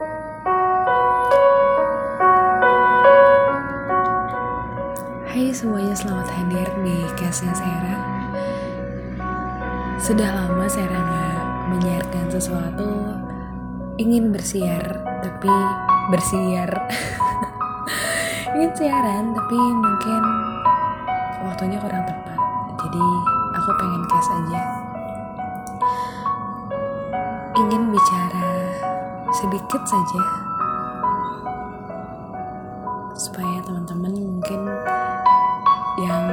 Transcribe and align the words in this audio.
Hai 0.00 0.08
semuanya, 5.52 5.92
selamat 5.92 6.24
hadir 6.32 6.64
di 6.80 7.04
castnya 7.20 7.52
Sarah. 7.52 8.00
Sudah 10.00 10.32
lama 10.32 10.64
Sarah 10.72 11.04
nggak 11.04 11.44
menyiarkan 11.76 12.32
sesuatu, 12.32 13.12
ingin 14.00 14.32
bersiar, 14.32 15.04
tapi 15.20 15.52
bersiar. 16.08 16.72
ingin 18.56 18.72
siaran, 18.72 19.36
tapi 19.36 19.58
mungkin 19.60 20.22
waktunya 21.44 21.76
kurang 21.76 22.08
tepat. 22.08 22.40
Jadi 22.88 23.04
aku 23.52 23.70
pengen 23.76 24.08
cast 24.08 24.32
aja. 24.32 24.79
Sedikit 29.40 29.82
saja. 29.88 30.22
Supaya 33.16 33.56
teman-teman 33.64 34.12
mungkin 34.12 34.60
yang 36.04 36.24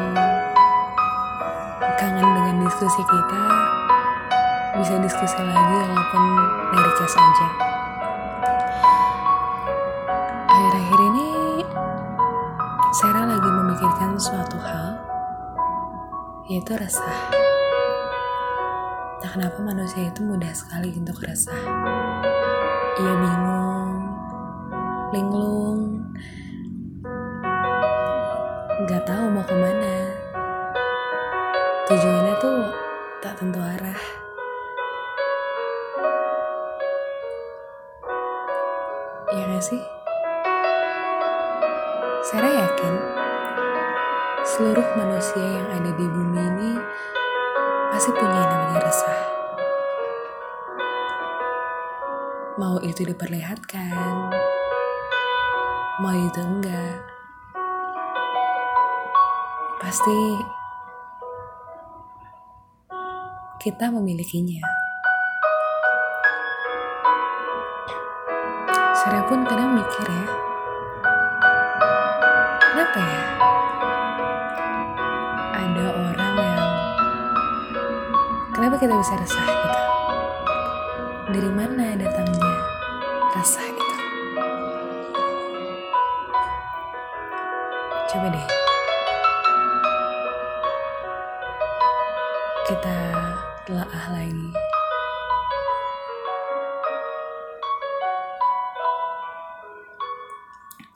kangen 1.95 2.27
dengan 2.35 2.55
diskusi 2.67 3.01
kita 3.07 3.43
bisa 4.77 4.95
diskusi 4.99 5.39
lagi 5.39 5.75
walaupun 5.87 6.23
dari 6.75 6.91
case 6.99 7.17
aja. 7.17 7.47
Akhir-akhir 10.51 10.99
ini 11.15 11.27
Sarah 12.91 13.25
lagi 13.29 13.49
memikirkan 13.49 14.19
suatu 14.19 14.57
hal 14.59 14.99
yaitu 16.51 16.75
resah. 16.75 17.31
Tak 19.23 19.31
kenapa 19.39 19.59
manusia 19.63 20.11
itu 20.11 20.23
mudah 20.27 20.51
sekali 20.51 20.91
untuk 20.95 21.19
resah 21.23 22.36
ia 22.97 23.13
bingung. 23.13 23.93
Linglung. 25.13 25.81
Nggak 28.85 29.03
tahu 29.05 29.25
mau 29.29 29.45
ke 29.45 29.53
mana. 29.53 29.97
Tujuannya 31.85 32.33
tuh 32.41 32.61
tak 33.21 33.37
tentu 33.37 33.61
arah. 33.61 34.01
Ya 39.29 39.43
gak 39.45 39.61
sih? 39.61 39.83
Saya 42.25 42.49
yakin 42.65 42.93
seluruh 44.41 44.87
manusia 44.97 45.45
yang 45.45 45.67
ada 45.69 45.91
di 45.93 46.05
bumi 46.09 46.41
ini 46.41 46.71
pasti 47.93 48.09
punya 48.09 48.41
yang 48.41 48.49
namanya 48.49 48.89
resah 48.89 49.36
mau 52.57 52.81
itu 52.81 53.05
diperlihatkan 53.05 54.33
mau 56.01 56.13
itu 56.13 56.41
enggak 56.41 56.97
pasti 59.77 60.41
kita 63.57 63.89
memilikinya. 63.93 64.61
Saya 68.97 69.21
pun 69.29 69.45
kadang 69.45 69.77
mikir 69.77 70.07
ya, 70.07 70.25
kenapa 72.59 72.99
ya 72.99 73.23
ada 75.55 75.85
orang 75.93 76.35
yang 76.41 76.69
kenapa 78.51 78.75
kita 78.81 78.93
bisa 78.97 79.13
resah 79.15 79.47
gitu? 79.47 79.81
Dari 81.27 81.51
mana 81.51 81.95
datangnya 81.95 82.26
Deh. 88.27 88.67
kita 92.67 92.99
telaah 93.63 94.05
lagi. 94.11 94.51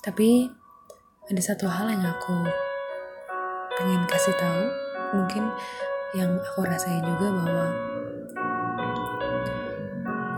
Tapi 0.04 0.52
ada 1.32 1.40
satu 1.40 1.72
hal 1.72 1.96
yang 1.96 2.04
aku 2.04 2.44
pengen 3.80 4.04
kasih 4.04 4.36
tahu, 4.36 4.64
mungkin 5.16 5.48
yang 6.12 6.36
aku 6.44 6.68
rasain 6.68 7.00
juga 7.08 7.32
bahwa 7.32 7.68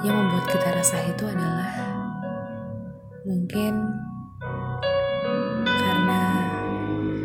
yang 0.05 0.13
membuat 0.21 0.45
kita 0.53 0.69
rasa 0.69 1.01
itu 1.09 1.25
adalah 1.25 1.73
mungkin 3.25 3.89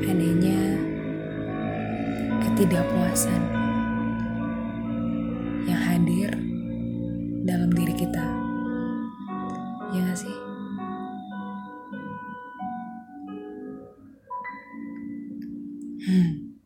adanya 0.08 0.56
ketidakpuasan 2.40 3.42
yang 5.68 5.76
hadir 5.76 6.32
dalam 7.44 7.68
diri 7.68 7.92
kita. 7.92 8.24
Ya 9.92 10.00
gak 10.08 10.16
sih? 10.16 10.36
Hmm. 16.08 16.56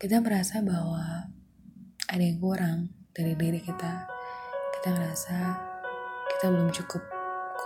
Kita 0.00 0.16
merasa 0.24 0.64
bahwa 0.64 1.28
ada 2.08 2.24
yang 2.24 2.40
kurang 2.40 2.88
dari 3.12 3.36
diri 3.36 3.60
kita. 3.60 4.08
Kita 4.80 4.88
merasa 4.96 5.60
kita 6.32 6.48
belum 6.48 6.72
cukup 6.72 7.04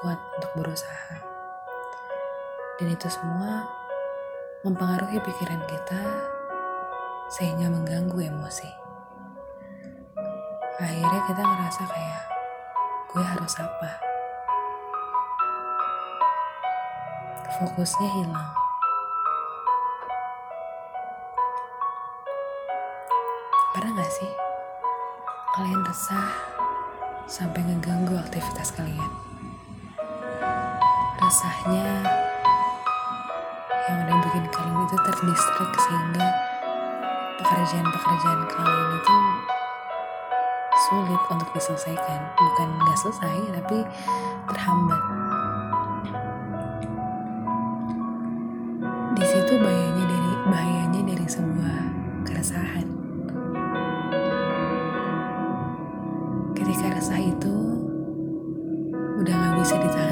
kuat 0.02 0.18
untuk 0.34 0.50
berusaha. 0.58 1.35
Dan 2.76 2.92
itu 2.92 3.08
semua 3.08 3.64
mempengaruhi 4.60 5.16
pikiran 5.24 5.64
kita 5.64 6.02
sehingga 7.32 7.72
mengganggu 7.72 8.20
emosi. 8.28 8.68
Akhirnya 10.76 11.20
kita 11.24 11.40
ngerasa 11.40 11.82
kayak 11.88 12.24
gue 13.08 13.24
harus 13.24 13.54
apa? 13.56 13.90
Fokusnya 17.56 18.08
hilang. 18.12 18.52
Pernah 23.72 23.92
gak 23.96 24.12
sih 24.12 24.32
kalian 25.56 25.80
resah 25.80 26.28
sampai 27.24 27.64
ngeganggu 27.64 28.20
aktivitas 28.20 28.68
kalian? 28.76 29.12
Resahnya 31.16 32.04
yang 33.86 34.02
udah 34.02 34.18
bikin 34.18 34.44
kalian 34.50 34.82
itu 34.82 34.96
terdistrik 34.98 35.70
sehingga 35.78 36.26
pekerjaan-pekerjaan 37.38 38.40
kalian 38.50 38.88
itu 38.98 39.16
sulit 40.90 41.22
untuk 41.30 41.48
diselesaikan. 41.54 42.20
Bukan 42.34 42.68
nggak 42.82 42.98
selesai 42.98 43.36
tapi 43.62 43.78
terhambat. 44.50 45.02
Di 49.16 49.24
situ 49.24 49.52
bahayanya 49.62 50.04
dari 50.10 50.32
bahayanya 50.50 51.00
dari 51.06 51.26
sebuah 51.26 51.78
keresahan. 52.26 52.86
Ketika 56.58 56.86
resah 56.90 57.20
itu 57.22 57.54
udah 59.22 59.34
nggak 59.34 59.54
bisa 59.62 59.74
ditahan 59.78 60.05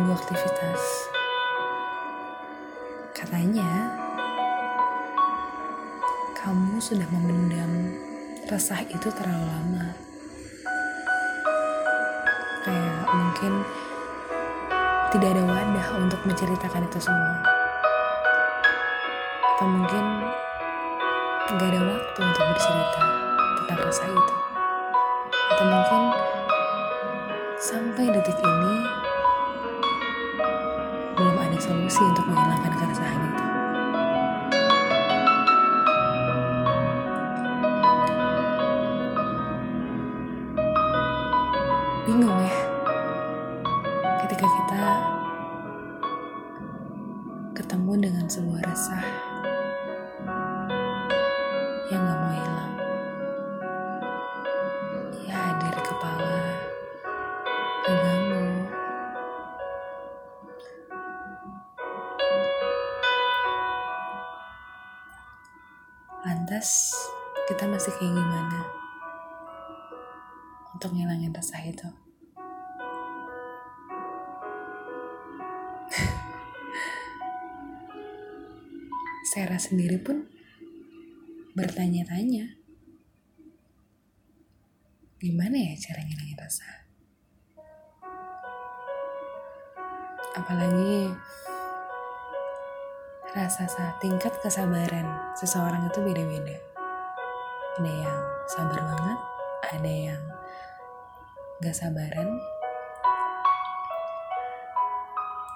ngeganggu 0.00 0.16
aktivitas. 0.16 0.82
Katanya 3.12 3.68
kamu 6.40 6.80
sudah 6.80 7.04
memendam 7.12 8.00
resah 8.48 8.80
itu 8.88 9.12
terlalu 9.12 9.44
lama. 9.44 9.92
Kayak 12.64 13.04
mungkin 13.12 13.52
tidak 15.12 15.28
ada 15.36 15.42
wadah 15.44 15.88
untuk 16.00 16.20
menceritakan 16.24 16.88
itu 16.88 16.98
semua. 17.04 17.44
Atau 19.52 19.68
mungkin 19.68 20.04
gak 21.60 21.68
ada 21.76 21.80
waktu 21.84 22.20
untuk 22.24 22.44
bercerita 22.56 23.02
tentang 23.60 23.78
rasa 23.84 24.04
itu. 24.08 24.34
Atau 25.52 25.64
mungkin 25.68 26.02
sampai 27.60 28.04
detik 28.16 28.40
ini 28.40 29.00
solusi 31.70 32.02
untuk 32.02 32.26
menghilangkan 32.26 32.72
Lantas 66.60 66.92
kita 67.48 67.64
masih 67.64 67.88
kayak 67.96 68.20
gimana 68.20 68.68
untuk 70.76 70.92
ngilangin 70.92 71.32
resah 71.32 71.64
itu? 71.64 71.88
Sarah 79.32 79.56
sendiri 79.56 80.04
pun 80.04 80.28
bertanya-tanya 81.56 82.60
gimana 85.16 85.56
ya 85.56 85.72
cara 85.80 86.04
ngilangin 86.04 86.44
rasa 86.44 86.68
apalagi 90.36 91.08
rasa 93.30 93.94
tingkat 94.02 94.34
kesabaran 94.42 95.06
seseorang 95.38 95.86
itu 95.86 96.02
beda-beda 96.02 96.56
ada 97.78 97.92
yang 97.94 98.22
sabar 98.50 98.80
banget 98.82 99.18
ada 99.70 99.92
yang 100.10 100.22
gak 101.62 101.76
sabaran 101.78 102.42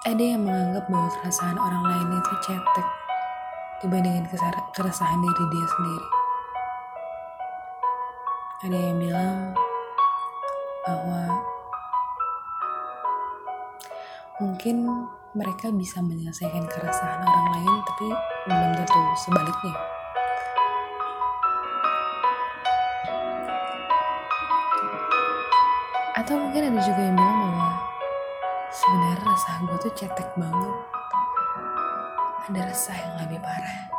ada 0.05 0.23
yang 0.23 0.45
menganggap 0.45 0.85
bahwa 0.85 1.09
keresahan 1.19 1.57
orang 1.57 1.83
lain 1.83 2.09
itu 2.21 2.33
cetek 2.45 2.87
dibandingin 3.81 4.25
keresahan 4.71 5.19
diri 5.19 5.45
dia 5.49 5.67
sendiri. 5.67 6.07
Ada 8.69 8.77
yang 8.77 8.97
bilang 9.01 9.39
bahwa 10.85 11.21
mungkin 14.37 15.09
mereka 15.35 15.67
bisa 15.67 15.99
menyelesaikan 15.99 16.63
keresahan 16.63 17.19
orang 17.19 17.47
lain, 17.59 17.73
tapi 17.83 18.07
belum 18.47 18.71
tentu 18.79 19.01
sebaliknya. 19.19 19.75
Atau 26.15 26.39
mungkin 26.39 26.71
ada 26.71 26.79
juga 26.79 27.01
yang 27.03 27.19
bilang 27.19 27.37
bahwa 27.51 27.69
sebenarnya 28.71 29.27
rasa 29.27 29.51
gue 29.67 29.77
tuh 29.83 29.93
cetek 29.99 30.29
banget 30.39 30.75
ada 32.47 32.61
resah 32.71 32.95
yang 32.95 33.13
lebih 33.27 33.43
parah. 33.43 33.94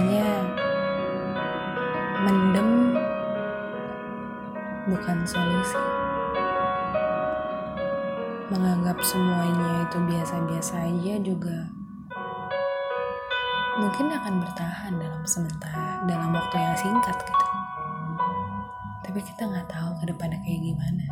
Rasanya 0.00 0.32
mendem 2.24 2.96
bukan 4.88 5.28
solusi. 5.28 5.76
Menganggap 8.48 8.96
semuanya 9.04 9.84
itu 9.84 10.00
biasa-biasa 10.00 10.88
aja 10.88 11.20
juga 11.20 11.68
mungkin 13.76 14.08
akan 14.08 14.40
bertahan 14.40 14.96
dalam 14.96 15.20
sementara, 15.28 16.00
dalam 16.08 16.32
waktu 16.32 16.56
yang 16.56 16.76
singkat 16.80 17.20
gitu. 17.20 17.46
Tapi 19.04 19.20
kita 19.20 19.52
nggak 19.52 19.68
tahu 19.68 20.00
ke 20.00 20.04
depannya 20.16 20.40
kayak 20.40 20.64
gimana. 20.64 21.04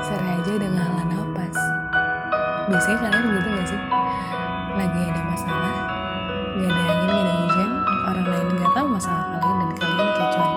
Sore 0.00 0.28
aja 0.32 0.52
napas. 0.64 0.91
Biasanya 2.72 2.98
kalian 3.04 3.36
gitu 3.36 3.48
gak 3.52 3.68
sih? 3.68 3.80
lagi 4.72 5.04
ada 5.04 5.20
masalah 5.28 5.74
gak 6.56 6.64
ada 6.72 6.82
angin 6.88 7.08
gak 7.12 7.20
ada 7.20 7.34
hujan 7.44 7.70
orang 8.08 8.24
lain 8.24 8.48
gak 8.56 8.72
tahu 8.72 8.86
masalah 8.88 9.24
kalian 9.36 9.56
dan 9.60 9.70
kalian 9.76 10.08
kayak 10.16 10.30
cuman 10.32 10.52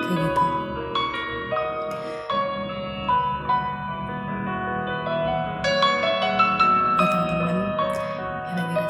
kayak 0.00 0.16
gitu. 0.16 0.44
Teman-teman 6.96 7.56
yang 8.56 8.88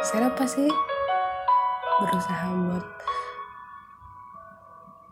saya 0.00 0.28
pasti 0.32 0.64
berusaha 2.00 2.48
buat 2.56 2.86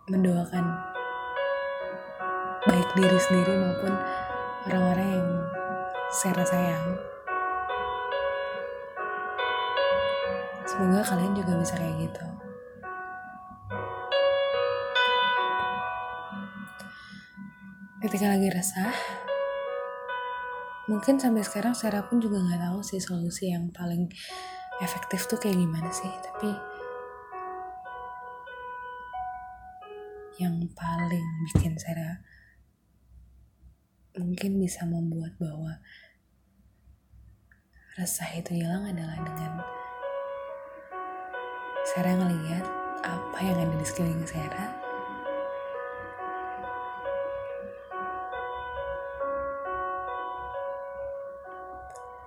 mendoakan 0.06 0.62
baik 2.62 2.88
diri 2.94 3.18
sendiri 3.18 3.58
maupun 3.58 3.92
orang-orang 4.70 5.08
yang 5.18 5.28
saya 6.14 6.46
sayang. 6.46 6.86
Semoga 10.62 11.02
kalian 11.02 11.34
juga 11.34 11.58
bisa 11.58 11.74
kayak 11.74 11.96
gitu. 12.06 12.26
Ketika 18.06 18.26
lagi 18.30 18.48
resah, 18.54 18.94
mungkin 20.86 21.18
sampai 21.18 21.42
sekarang 21.42 21.74
Sarah 21.74 22.06
pun 22.06 22.22
juga 22.22 22.38
nggak 22.38 22.62
tahu 22.62 22.78
sih 22.86 23.02
solusi 23.02 23.50
yang 23.50 23.74
paling 23.74 24.06
efektif 24.78 25.26
tuh 25.26 25.42
kayak 25.42 25.58
gimana 25.58 25.90
sih. 25.90 26.10
Tapi 26.22 26.75
yang 30.36 30.68
paling 30.76 31.24
bikin 31.48 31.80
Sarah 31.80 32.20
mungkin 34.16 34.60
bisa 34.60 34.84
membuat 34.84 35.32
bahwa 35.40 35.80
resah 37.96 38.28
itu 38.36 38.60
hilang 38.60 38.84
adalah 38.84 39.16
dengan 39.24 39.64
Sarah 41.88 42.20
ngelihat 42.20 42.64
apa 43.00 43.38
yang 43.40 43.56
ada 43.56 43.76
di 43.80 43.86
sekeliling 43.86 44.28
Sarah. 44.28 44.70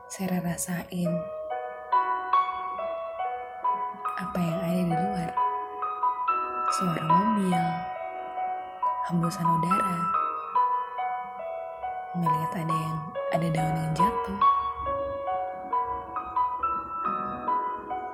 Sarah 0.10 0.42
rasain 0.42 1.12
apa 4.18 4.40
yang 4.42 4.60
ada 4.66 4.82
di 4.82 4.96
luar. 4.98 5.30
Suara 6.74 7.04
mobil 7.06 7.89
hembusan 9.10 9.42
udara. 9.42 10.00
Melihat 12.14 12.62
ada 12.62 12.76
yang 12.78 12.98
ada 13.34 13.48
daun 13.50 13.76
yang 13.82 13.94
jatuh. 13.98 14.40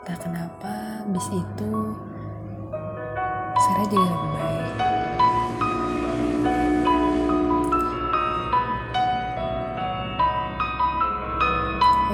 Tak 0.07 0.17
kenapa 0.23 1.03
bis 1.11 1.27
itu 1.35 1.71
Sarah 3.59 3.87
jadi 3.91 4.07
lebih 4.07 4.31
baik. 4.39 4.75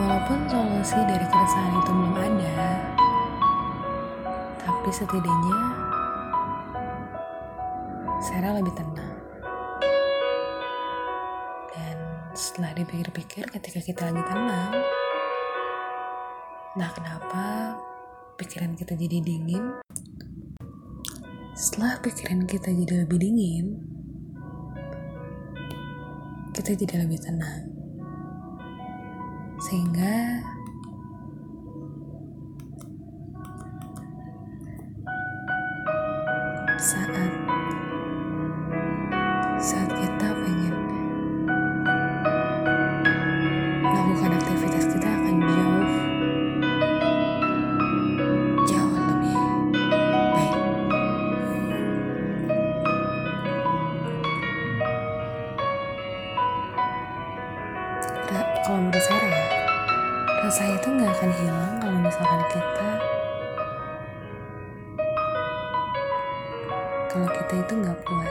Walaupun 0.02 0.40
solusi 0.50 1.00
dari 1.06 1.26
keresahan 1.30 1.74
itu 1.78 1.92
belum 1.94 2.16
ada 2.18 2.70
tapi 4.66 4.90
setidaknya 4.90 5.81
Sarah 8.42 8.58
lebih 8.58 8.74
tenang 8.74 9.22
dan 11.70 11.98
setelah 12.34 12.74
dipikir-pikir 12.74 13.46
ketika 13.54 13.78
kita 13.86 14.10
lagi 14.10 14.24
tenang 14.26 14.74
nah 16.74 16.90
kenapa 16.90 17.78
pikiran 18.42 18.74
kita 18.74 18.98
jadi 18.98 19.22
dingin 19.22 19.86
setelah 21.54 22.02
pikiran 22.02 22.50
kita 22.50 22.74
jadi 22.74 23.06
lebih 23.06 23.22
dingin, 23.22 23.78
kita 26.58 26.74
jadi 26.74 27.06
lebih 27.06 27.22
tenang. 27.22 27.70
Sehingga 29.70 30.42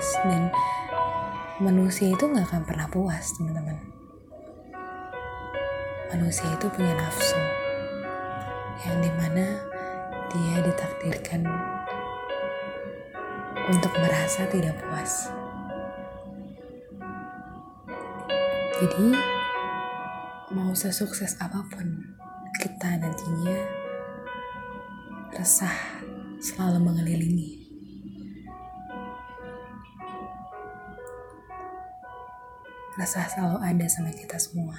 puas 0.01 0.17
dan 0.25 0.49
manusia 1.61 2.09
itu 2.09 2.25
nggak 2.25 2.49
akan 2.49 2.65
pernah 2.65 2.89
puas 2.89 3.37
teman-teman. 3.37 3.77
Manusia 6.09 6.49
itu 6.57 6.73
punya 6.73 6.97
nafsu 6.97 7.37
yang 8.89 8.97
di 9.05 9.13
mana 9.13 9.61
dia 10.33 10.57
ditakdirkan 10.65 11.45
untuk 13.69 13.93
merasa 14.01 14.49
tidak 14.49 14.73
puas. 14.81 15.29
Jadi 18.81 19.21
mau 20.57 20.73
sesukses 20.73 21.37
apa 21.45 21.61
pun 21.69 22.17
kita 22.57 23.05
nantinya 23.05 23.69
resah 25.37 25.77
selalu 26.41 26.89
mengelilingi 26.89 27.60
Rasa 33.01 33.25
selalu 33.33 33.65
ada 33.65 33.89
sama 33.89 34.13
kita 34.13 34.37
semua. 34.37 34.77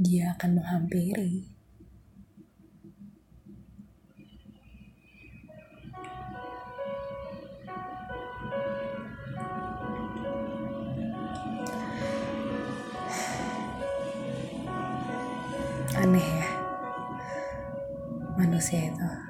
Dia 0.00 0.32
akan 0.32 0.56
menghampiri. 0.56 1.52
Aneh 16.00 16.24
ya, 16.24 16.48
manusia 18.40 18.88
itu. 18.88 19.29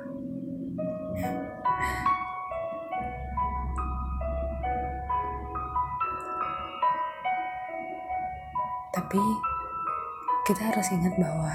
Kita 10.51 10.67
harus 10.67 10.91
ingat 10.91 11.15
bahwa 11.15 11.55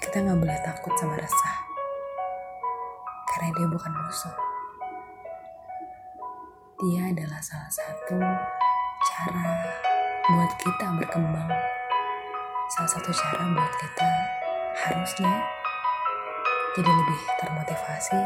kita 0.00 0.24
nggak 0.24 0.40
boleh 0.40 0.56
takut 0.64 0.88
sama 0.96 1.20
resah. 1.20 1.56
Karena 3.28 3.52
dia 3.60 3.68
bukan 3.68 3.92
musuh. 3.92 4.36
Dia 6.80 7.12
adalah 7.12 7.36
salah 7.44 7.68
satu 7.68 8.16
cara 9.04 9.68
buat 10.32 10.48
kita 10.56 10.96
berkembang. 10.96 11.52
Salah 12.72 12.88
satu 12.88 13.12
cara 13.12 13.44
buat 13.52 13.72
kita 13.76 14.10
harusnya 14.88 15.32
jadi 16.72 16.88
lebih 16.88 17.20
termotivasi 17.36 18.20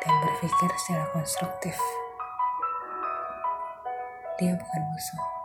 dan 0.00 0.14
berpikir 0.24 0.70
secara 0.80 1.04
konstruktif. 1.12 1.76
Dia 4.40 4.56
bukan 4.56 4.80
musuh. 4.96 5.39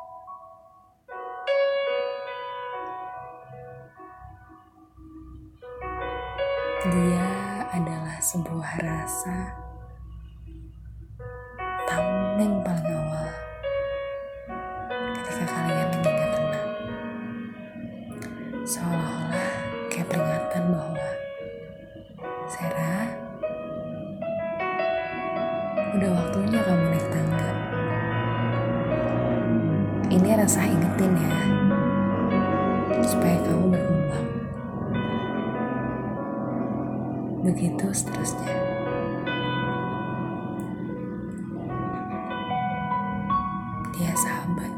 Dia 6.95 7.27
adalah 7.75 8.23
sebuah 8.23 8.79
rasa 8.79 9.51
tameng 11.91 12.63
paling 12.63 12.94
Begitu 37.55 37.87
seterusnya. 37.87 38.51
Dia 43.95 44.11
sahabat. 44.11 44.73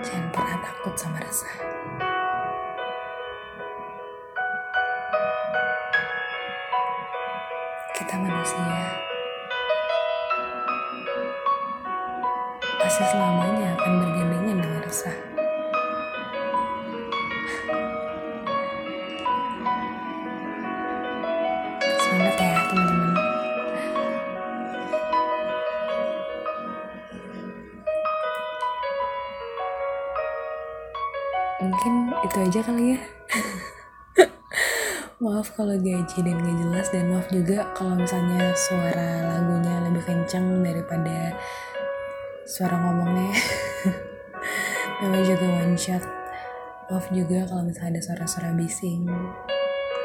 Jangan 0.00 0.28
pernah 0.32 0.56
takut 0.64 0.94
sama 0.96 1.20
resah. 1.20 1.56
Kita 7.92 8.16
manusia. 8.16 8.80
Pasti 12.80 13.04
selamanya 13.12 13.76
akan 13.76 13.92
bergandengan 14.00 14.56
dengan 14.56 14.80
resah. 14.88 15.31
Itu 32.22 32.36
aja 32.38 32.60
kali 32.62 32.94
ya. 32.94 32.98
maaf 35.22 35.54
kalau 35.54 35.78
gaji 35.78 36.18
dan 36.26 36.34
gak 36.42 36.56
jelas 36.58 36.86
dan 36.90 37.06
maaf 37.14 37.30
juga 37.30 37.62
kalau 37.78 37.94
misalnya 37.94 38.50
suara 38.58 39.30
lagunya 39.30 39.78
lebih 39.86 40.02
kencang 40.02 40.66
daripada 40.66 41.38
suara 42.42 42.74
ngomongnya. 42.74 43.30
Namanya 44.98 45.24
juga 45.34 45.46
one 45.62 45.78
shot. 45.78 46.02
Maaf 46.90 47.06
juga 47.14 47.46
kalau 47.46 47.62
misalnya 47.62 47.98
ada 47.98 48.00
suara-suara 48.02 48.50
bising. 48.58 49.06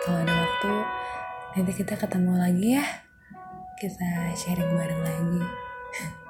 Kalau 0.05 0.21
ada 0.21 0.33
waktu, 0.37 0.73
nanti 1.57 1.71
kita 1.73 1.97
ketemu 1.97 2.33
lagi 2.37 2.67
ya. 2.77 2.85
Kita 3.81 4.37
sharing 4.37 4.71
bareng 4.73 5.01
lagi. 5.01 5.41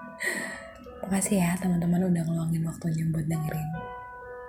Makasih 1.03 1.43
ya 1.43 1.59
teman-teman 1.59 2.07
udah 2.07 2.23
ngeluangin 2.23 2.63
waktunya 2.63 3.03
buat 3.11 3.27
dengerin. 3.27 3.86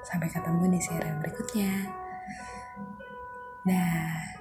Sampai 0.09 0.33
ketemu 0.33 0.73
di 0.73 0.81
siaran 0.81 1.21
berikutnya. 1.21 1.73
Dah. 3.69 4.38